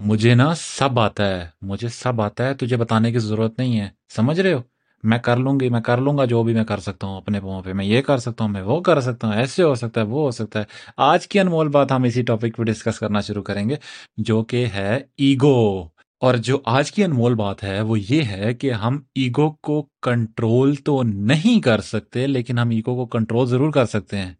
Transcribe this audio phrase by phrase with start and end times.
[0.00, 3.88] مجھے نا سب آتا ہے، مجھے سب آتا ہے، تجھے بتانے کی ضرورت نہیں ہے۔
[4.16, 4.62] سمجھ رہے ہو؟
[5.02, 7.40] میں کر لوں گی، میں کر لوں گا جو بھی میں کر سکتا ہوں اپنے
[7.40, 10.00] پاؤں پہ۔ میں یہ کر سکتا ہوں، میں وہ کر سکتا ہوں، ایسے ہو سکتا
[10.00, 10.64] ہے، وہ ہو سکتا ہے۔
[10.96, 13.74] آج کی انمول بات ہم اسی ٹاپک پہ ڈسکس کرنا شروع کریں گے،
[14.16, 15.88] جو کہ ہے ایگو
[16.20, 20.74] اور جو آج کی انمول بات ہے، وہ یہ ہے کہ ہم ایگو کو کنٹرول
[20.74, 24.32] تو نہیں کر سکتے، لیکن ہم ایگو کو کنٹرول ضرور کر سکتے ہیں۔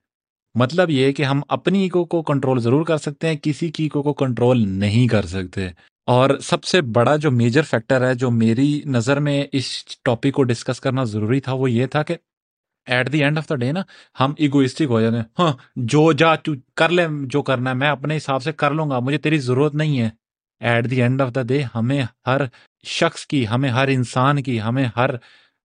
[0.55, 4.03] مطلب یہ کہ ہم اپنی ایگو کو کنٹرول ضرور کر سکتے ہیں، کسی کی ایگو
[4.03, 5.69] کو کنٹرول نہیں کر سکتے۔
[6.07, 10.43] اور سب سے بڑا جو میجر فیکٹر ہے، جو میری نظر میں اس ٹاپک کو
[10.43, 12.17] ڈسکس کرنا ضروری تھا، وہ یہ تھا کہ
[12.87, 13.81] at the end of the day نا،
[14.21, 17.89] ہم ایگوئسٹک ہو جاتے ہیں۔ ہاں جو جا تو کر لے، جو کرنا ہے، میں
[17.89, 20.11] اپنے حساب سے کر لوں گا، مجھے تیری ضرورت نہیں ہے۔
[20.61, 22.41] At the end of the day ہمیں ہر
[22.85, 25.11] شخص کی، ہمیں ہر انسان کی، ہمیں ہر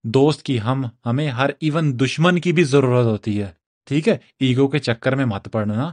[0.03, 4.67] دوست کی، ہم، ہمیں ہر ایون دشمن کی بھی ضرورت ہوتی ہے۔ ٹھیک ہے؟ ایگو
[4.67, 5.91] کے چکر میں مت پڑنا۔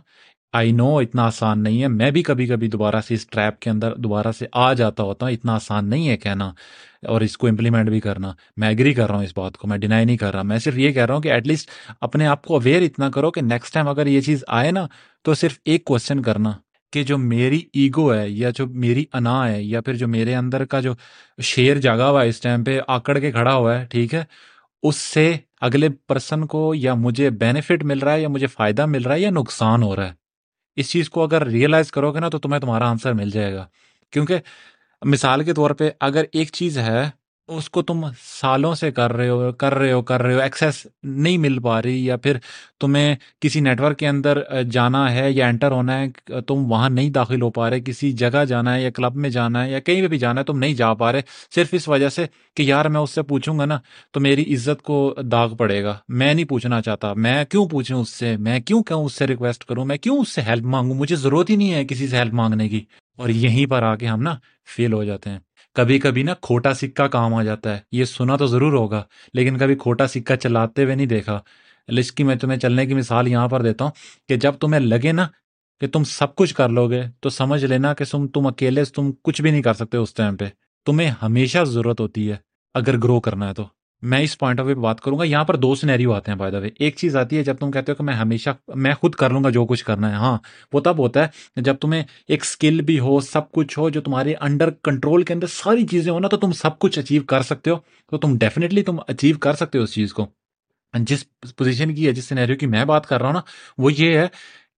[0.53, 3.71] آئی نو اتنا آسان نہیں ہے۔ میں بھی کبھی کبھی دوبارہ سے اس ٹریپ کے
[3.71, 6.53] اندر دوبارہ سے آ جاتا ہوتا ہوں۔ اتنا آسان نہیں ہے کہنا
[7.09, 9.79] اور اس کو امپلیمنٹ بھی کرنا۔ میں ایگری کر رہا ہوں اس بات کو، میں
[9.79, 12.45] ڈینائی نہیں کر رہا۔ میں صرف یہ کہہ رہا ہوں کہ ایٹ لیسٹ اپنے آپ
[12.45, 14.87] کو اویئر اتنا کرو کہ نیکسٹ ٹائم اگر یہ چیز آئے نا
[15.23, 16.53] تو صرف ایک کوشچن کرنا
[16.93, 20.65] کہ جو میری ایگو ہے یا جو میری انا ہے یا پھر جو میرے اندر
[20.65, 20.93] کا جو
[21.43, 24.25] شیر جاگا ہوا ہے اس ٹائم پہ، آکڑ کے کھڑا ہوا ہے، ٹھیک ہے؟
[24.83, 29.03] اس سے اگلے پرسن کو یا مجھے بینیفٹ مل رہا ہے یا مجھے فائدہ مل
[29.03, 30.13] رہا ہے یا نقصان ہو رہا ہے۔
[30.77, 33.67] اس چیز کو اگر ریئلائز کرو گے نا تو تمہیں تمہارا آنسر مل جائے گا۔
[34.11, 34.39] کیونکہ
[35.03, 37.11] مثال کے طور پہ اگر ایک چیز ہے
[37.49, 38.07] اس کو تم
[38.41, 41.83] سالوں سے کر رہے ہو، کر رہے ہو، کر رہے ہو ایکسیس نہیں مل پا
[41.83, 42.37] رہی یا پھر
[42.81, 46.09] تمہیں کسی نیٹ ورک کے اندر جانا ہے یا انٹر ہونا ہے،
[46.47, 49.65] تم وہاں نہیں داخل ہو پا رہے، کسی جگہ جانا ہے یا کلب میں جانا
[49.65, 51.21] ہے یا کہیں پہ بھی جانا ہے، تم نہیں جا پا رہے۔
[51.55, 52.27] صرف اس وجہ سے
[52.57, 53.79] کہ یار میں اس سے پوچھوں گا نا
[54.11, 58.09] تو میری عزت کو داغ پڑے گا۔ میں نہیں پوچھنا چاہتا، میں کیوں پوچھوں اس
[58.09, 61.17] سے؟ میں کیوں کہوں اس سے ریکویسٹ کروں؟ میں کیوں اس سے ہیلپ مانگوں؟ مجھے
[61.17, 62.81] ضرورت ہی نہیں ہے کسی سے ہیلپ مانگنے کی۔
[63.17, 64.35] اور یہیں پر آ کے ہم نا
[64.77, 65.39] فیل ہو جاتے ہیں۔
[65.75, 69.03] کبھی کبھی نا کھوٹا سکہ کام آ جاتا ہے۔ یہ سنا تو ضرور ہوگا،
[69.35, 71.41] لیکن کبھی کھوٹا سکہ چلاتے ہوئے نہیں دیکھا۔
[71.93, 73.93] لسٹ کی میں تمہیں چلنے کی مثال یہاں پر دیتا ہوں
[74.29, 75.27] کہ جب تمہیں لگے نا
[75.81, 79.11] کہ تم سب کچھ کر لو گے، تو سمجھ لینا کہ تم تم اکیلے تم
[79.23, 80.45] کچھ بھی نہیں کر سکتے اس ٹائم پہ۔
[80.87, 82.37] تمہیں ہمیشہ ضرورت ہوتی ہے،
[82.75, 83.65] اگر گرو کرنا ہے تو۔
[84.03, 85.25] میں اس پوائنٹ آف ویو بات کروں گا.
[85.25, 87.71] یہاں پر دو سینیریو آتے ہیں بائی دا وے ایک چیز آتی ہے جب تم
[87.71, 90.15] کہتے ہو کہ میں ہمیشہ میں خود کر لوں گا جو کچھ کرنا ہے.
[90.15, 90.37] ہاں
[90.73, 94.35] وہ تب ہوتا ہے جب تمہیں ایک اسکل بھی ہو، سب کچھ ہو، جو تمہارے
[94.41, 97.71] انڈر کنٹرول کے اندر ساری چیزیں ہو نا، تو تم سب کچھ اچیو کر سکتے
[97.71, 97.77] ہو.
[98.13, 100.27] تو تم ڈیفینیٹلی تم اچیو کر سکتے ہو اس چیز کو.
[100.95, 101.25] جس
[101.57, 103.41] پوزیشن کی ہے جس سینیریو کی میں بات کر رہا ہوں نا،
[103.79, 104.27] وہ یہ ہے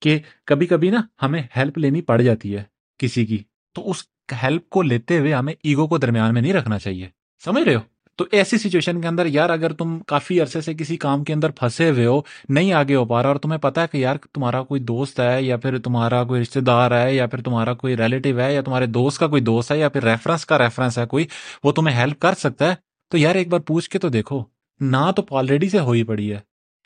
[0.02, 2.62] کہ کبھی کبھی نا ہمیں ہیلپ لینی پڑ جاتی ہے
[3.00, 3.42] کسی کی.
[3.76, 4.04] تو اس
[4.42, 7.08] ہیلپ کو لیتے ہوئے ہمیں ایگو کو درمیان میں نہیں رکھنا چاہیے.
[7.44, 7.80] سمجھ رہے ہو؟
[8.16, 11.50] تو ایسی سچویشن کے اندر یار اگر تم کافی عرصے سے کسی کام کے اندر
[11.50, 14.62] پھنسے ہوئے ہو، نہیں آگے ہو پا رہا، اور تمہیں پتا ہے کہ یار تمہارا
[14.62, 18.38] کوئی دوست ہے، یا پھر تمہارا کوئی رشتے دار ہے، یا پھر تمہارا کوئی ریلیٹو
[18.38, 21.26] ہے، یا تمہارے دوست کا کوئی دوست ہے، یا پھر ریفرنس کا ریفرنس ہے کوئی،
[21.64, 22.74] وہ تمہیں ہیلپ کر سکتا ہے؟
[23.10, 24.44] تو یار ایک بار پوچھ کے تو دیکھو،
[24.80, 26.38] نہ تو آلریڈی سے ہوئی پڑی ہے،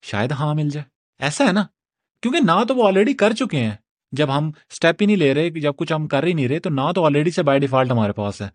[0.02, 0.84] شاید ہاں مل جائے۔
[1.18, 1.64] ایسا ہے نا؟
[2.22, 3.74] کیونکہ نہ تو وہ آلریڈی کر چکے ہیں۔
[4.12, 6.70] جب ہم اسٹیپ ہی نہیں لے رہے، جب کچھ ہم کر ہی نہیں رہے، تو
[6.70, 8.48] نہ تو آلریڈی سے بائی ڈیفالٹ ہمارے پاس ہے۔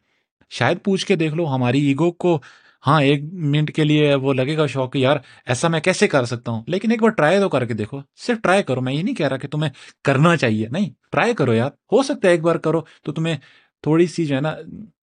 [0.49, 2.39] شاید پوچھ کے دیکھ لو، ہماری ایگو کو
[2.87, 6.51] ہاں ایک منٹ کے لیے وہ لگے گا شوق یار، ایسا میں کیسے کر سکتا
[6.51, 9.15] ہوں؟ لیکن ایک بار ٹرائی تو کر کے دیکھو، صرف ٹرائی کرو، میں یہ نہیں
[9.15, 9.71] کہہ رہا کہ تمہیں
[10.03, 13.37] کرنا چاہیے، نہیں ٹرائی کرو یار، ہو سکتا ہے ایک بار کرو، تو تمہیں
[13.81, 14.55] تھوڑی سی جو ہے نا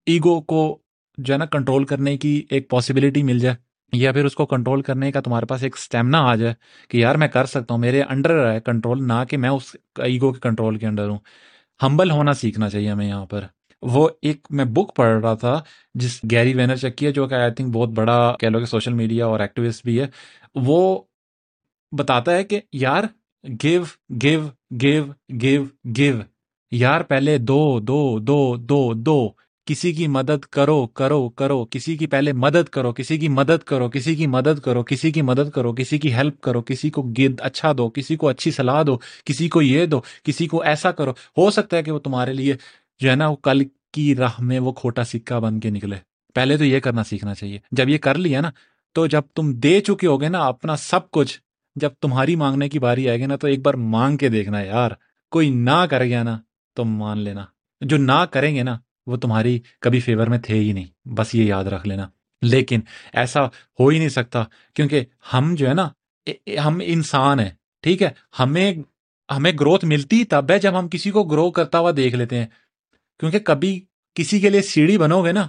[0.05, 0.79] ایگو کو
[1.17, 3.55] جو ہے نا کنٹرول کرنے کی ایک پاسبلٹی مل جائے،
[3.93, 6.53] یا پھر اس کو کنٹرول کرنے کا تمہارے پاس ایک اسٹیمنا آ جائے
[6.89, 10.33] کہ یار، میں کر سکتا ہوں، میرے انڈر ہے کنٹرول نہ کہ میں اس ایگو
[10.33, 11.17] کے کنٹرول کے انڈر ہوں۔
[11.83, 13.43] ہمبل ہونا سیکھنا چاہیے ہمیں یہاں پر۔
[13.81, 15.61] وہ ایک میں بک پڑھ رہا تھا،
[15.93, 18.93] جس گیری وینر چکی ہے، جو کہ آئی تھنک بہت بڑا کہہ لو کہ سوشل
[18.93, 20.07] میڈیا اور ایکٹیوسٹ بھی ہے۔
[20.55, 21.01] وہ
[21.97, 23.03] بتاتا ہے کہ یار
[23.63, 23.83] give
[24.21, 24.41] give
[24.81, 25.03] give
[25.41, 25.63] give
[25.97, 26.15] give
[26.71, 29.29] یار، پہلے دو دو دو دو دو۔
[29.65, 33.89] کسی کی مدد کرو کرو کرو۔ کسی کی پہلے مدد کرو، کسی کی مدد کرو،
[33.89, 37.41] کسی کی مدد کرو، کسی کی مدد کرو، کسی کی ہیلپ کرو، کسی کو گد
[37.41, 41.11] اچھا دو، کسی کو اچھی صلاح دو، کسی کو یہ دو، کسی کو ایسا کرو۔
[41.11, 42.55] ہو سکتا ہے کہ وہ تمہارے لیے
[42.99, 43.61] جو ہے نا، وہ کل
[43.93, 45.95] کی راہ میں وہ کھوٹا سکہ بن کے نکلے۔
[46.33, 48.51] پہلے تو یہ کرنا سیکھنا چاہیے۔ جب یہ کر لیا نا،
[48.93, 51.39] تو جب تم دے چکے ہوگے نا اپنا سب کچھ،
[51.75, 54.91] جب تمہاری مانگنے کی باری آئے گی نا، تو ایک بار مانگ کے دیکھنا یار۔
[55.31, 56.37] کوئی نہ کر گیا نا،
[56.73, 57.45] تو مان لینا۔
[57.81, 58.77] جو نہ کریں گے نا،
[59.07, 62.07] وہ تمہاری کبھی فیور میں تھے ہی نہیں۔ بس یہ یاد رکھ لینا۔
[62.41, 62.79] لیکن
[63.13, 63.45] ایسا
[63.79, 65.89] ہو ہی نہیں سکتا، کیونکہ ہم جو ہے نا
[66.65, 67.49] ہم انسان ہیں،
[67.81, 68.09] ٹھیک ہے؟
[68.39, 68.73] ہمیں
[69.37, 72.47] ہمیں گروتھ ملتی تب ہے جب ہم کسی کو گرو کرتا ہوا دیکھ لیتے ہیں۔
[73.19, 73.79] کیونکہ کبھی
[74.15, 75.47] کسی کے لیے سیڑھی بنو گے نا،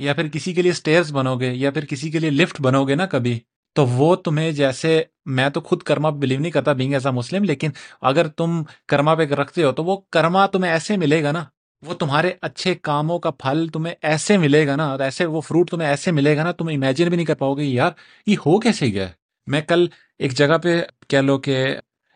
[0.00, 2.84] یا پھر کسی کے لیے اسٹیئرس بنو گے یا پھر کسی کے لیے لفٹ بنو
[2.84, 3.38] گے نا کبھی،
[3.76, 7.44] تو وہ تمہیں جیسے میں تو خود کرما بلیو نہیں کرتا بینگ ایز اے مسلم
[7.44, 7.70] لیکن
[8.02, 11.44] اگر تم کرما پہ رکھتے ہو تو وہ کرما تمہیں ایسے ملے گا نا،
[11.82, 15.88] وہ تمہارے اچھے کاموں کا پھل تمہیں ایسے ملے گا نا ایسے وہ فروٹ تمہیں
[15.88, 17.92] ایسے ملے گا نا، تم امیجن بھی نہیں کر پاؤ گے یار
[18.26, 19.06] یہ ہو کیسے گیا
[19.46, 19.86] میں کل
[20.20, 21.64] ایک جگہ پہ کہہ لو کہ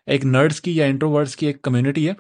[0.08, 2.12] ایک نرڈس کی یا انٹروورڈس کی ایک کمیونٹی ہے۔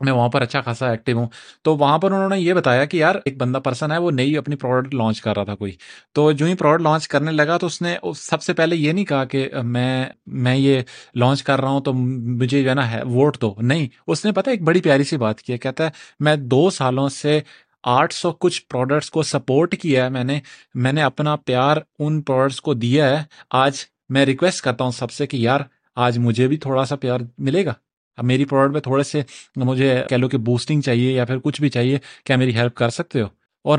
[0.00, 1.26] میں وہاں پر اچھا خاصا ایکٹیو ہوں۔
[1.62, 4.36] تو وہاں پر انہوں نے یہ بتایا کہ یار ایک بندہ پرسن ہے، وہ نئی
[4.36, 5.72] اپنی پروڈکٹ لانچ کر رہا تھا کوئی۔
[6.12, 9.04] تو جو ہی پروڈکٹ لانچ کرنے لگا تو اس نے سب سے پہلے یہ نہیں
[9.04, 10.80] کہا کہ میں میں یہ
[11.14, 14.50] لانچ کر رہا ہوں تو مجھے جو ہے نا ووٹ دو۔ نہیں، اس نے پتا
[14.50, 17.40] ایک بڑی پیاری سی بات کی ہے۔ کہتا ہے، میں دو سالوں سے
[17.84, 20.40] آٹھ سو کچھ پروڈکٹس کو سپورٹ کیا ہے۔ میں نے
[20.74, 23.72] میں نے اپنا پیار ان پروڈکٹس کو دیا ہے۔ آج
[24.08, 25.60] میں ریکویسٹ کرتا ہوں سب سے کہ یار،
[25.96, 27.74] آج مجھے بھی تھوڑا سا پیار ملے گا۔
[28.16, 29.22] اب میری پروڈکٹ میں تھوڑے سے
[29.56, 32.88] مجھے کہہ لو کہ بوسٹنگ چاہیے یا پھر کچھ بھی چاہیے، کیا میری ہیلپ کر
[32.88, 33.26] سکتے ہو؟
[33.64, 33.78] اور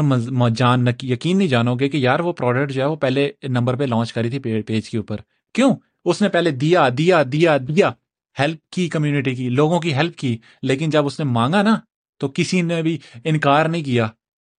[0.55, 3.83] جان یقین نہیں جانو گے کہ یار وہ پروڈکٹ جو ہے وہ پہلے نمبر پہ
[3.83, 5.17] لانچ کری تھی پیج کے اوپر۔
[5.53, 7.91] کیوں؟ اس نے پہلے دیا دیا دیا دیا
[8.39, 11.75] ہیلپ کی کمیونٹی کی، لوگوں کی ہیلپ کی، لیکن جب اس نے مانگا نا،
[12.17, 14.07] تو کسی نے بھی انکار نہیں کیا۔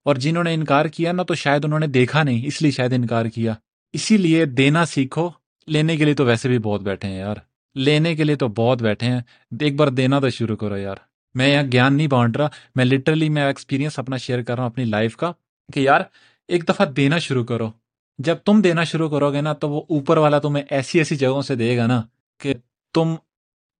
[0.04, 2.92] اور جنہوں نے انکار کیا نا، تو شاید انہوں نے دیکھا نہیں، اس لیے شاید
[2.92, 3.54] انکار کیا۔
[3.92, 5.30] اسی لیے دینا سیکھو،
[5.66, 7.36] لینے کے لیے تو ویسے بھی بہت بیٹھے ہیں یار۔
[7.76, 9.20] لینے کے لیے تو بہت بیٹھے ہیں۔
[9.60, 10.96] ایک بار دینا تو شروع کرو یار۔
[11.34, 14.70] میں یہاں گیان نہیں بانٹ رہا۔ میں لٹرلی میں ایکسپیرینس اپنا شیئر کر رہا ہوں
[14.70, 15.32] اپنی لائف کا
[15.72, 16.00] کہ یار
[16.48, 17.70] ایک دفعہ دینا شروع کرو۔
[18.18, 21.42] جب تم دینا شروع کرو گے نا تو وہ اوپر والا تمہیں ایسی ایسی جگہوں
[21.42, 22.02] سے دے گا نا
[22.40, 22.54] کہ
[22.94, 23.14] تم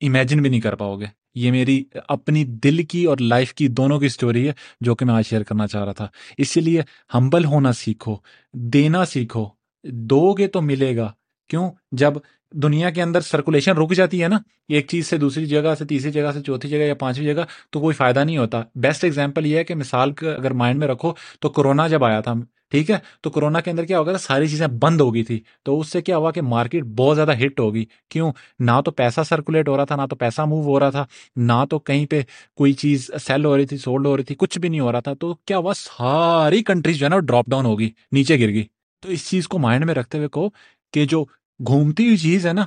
[0.01, 4.01] امیجن بھی نہیں کر پاؤ گے۔ یہ میری اپنی دل کی اور لائف کی دونوں
[4.01, 6.07] کی سٹوری ہے جو کہ میں آج شیئر کرنا چاہ رہا تھا۔
[6.39, 6.83] اسی لیے
[7.15, 8.17] ہمبل ہونا سیکھو،
[8.53, 9.47] دینا سیکھو۔
[9.85, 11.13] دو گے تو ملے گا۔
[11.49, 12.13] کیوں؟ جب
[12.53, 14.39] دنیا کے اندر سرکولیشن رک جاتی ہے نا،
[14.69, 17.81] ایک چیز سے دوسری جگہ سے تیسری جگہ سے چوتھی جگہ یا پانچویں جگہ، تو
[17.81, 21.49] کوئی فائدہ نہیں ہوتا۔ بیسٹ ایگزامپل یہ ہے کہ مثال اگر مائنڈ میں رکھو، تو
[21.49, 22.33] کورونا جب آیا تھا،
[22.71, 25.41] ٹھیک ہے؟ تو کورونا کے اندر کیا ہوگا تھا، ساری چیزیں بند ہو گئی تھی۔
[25.63, 29.21] تو اس سے کیا ہوا کہ مارکیٹ بہت زیادہ ہٹ ہوگی۔ کیوں؟ نہ تو پیسہ
[29.29, 31.07] سرکولیٹ ہو رہا تھا، نہ تو پیسہ موو ہو رہا تھا،
[31.37, 32.23] نہ تو کہیں پہ
[32.57, 35.01] کوئی چیز سیل ہو رہی تھی سولڈ ہو رہی تھی، کچھ بھی نہیں ہو رہا
[35.01, 38.65] تھا۔ تو کیا ہوا، ساری کنٹریز جو ہے نا ڈراپ ڈاؤن ہوگی نیچے گر گئی۔
[39.03, 40.51] تو اس چیز کو مائنڈ میں رکھتے ہوئے کو
[40.93, 41.25] کہ جو
[41.67, 42.67] گھومتی ہوئی چیز ہے نا،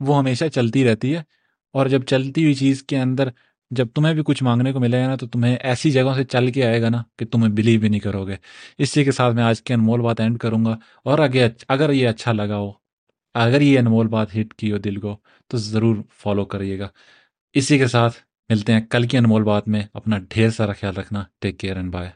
[0.00, 1.22] وہ ہمیشہ چلتی رہتی ہے۔
[1.72, 3.28] اور جب چلتی ہوئی چیز کے اندر
[3.70, 6.52] جب تمہیں بھی کچھ مانگنے کو ملے گا نا، تو تمہیں ایسی جگہوں سے چل
[6.52, 8.36] کے آئے گا نا کہ تمہیں بلیو بھی نہیں کرو گے۔
[8.78, 12.08] اسی کے ساتھ میں آج کی انمول بات اینڈ کروں گا۔ اور اگر اگر یہ
[12.08, 12.72] اچھا لگا ہو،
[13.34, 15.16] اگر یہ انمول بات ہٹ کی ہو دل کو،
[15.46, 16.88] تو ضرور فالو کریے گا۔
[17.52, 18.16] اسی کے ساتھ
[18.48, 21.92] ملتے ہیں کل کی انمول بات میں۔ اپنا ڈھیر سارا خیال رکھنا۔ Take care and
[21.92, 22.10] bye